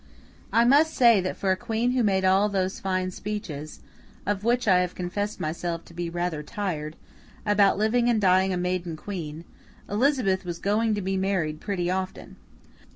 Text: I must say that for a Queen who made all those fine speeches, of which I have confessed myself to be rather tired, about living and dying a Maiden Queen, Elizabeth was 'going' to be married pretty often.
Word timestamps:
I 0.51 0.65
must 0.65 0.95
say 0.95 1.21
that 1.21 1.37
for 1.37 1.51
a 1.51 1.55
Queen 1.55 1.91
who 1.91 2.01
made 2.01 2.25
all 2.25 2.49
those 2.49 2.79
fine 2.79 3.11
speeches, 3.11 3.81
of 4.25 4.43
which 4.43 4.67
I 4.67 4.79
have 4.79 4.95
confessed 4.95 5.39
myself 5.39 5.85
to 5.85 5.93
be 5.93 6.09
rather 6.09 6.41
tired, 6.41 6.95
about 7.45 7.77
living 7.77 8.09
and 8.09 8.19
dying 8.19 8.51
a 8.51 8.57
Maiden 8.57 8.97
Queen, 8.97 9.45
Elizabeth 9.87 10.43
was 10.43 10.57
'going' 10.57 10.95
to 10.95 11.03
be 11.03 11.17
married 11.17 11.61
pretty 11.61 11.91
often. 11.91 12.37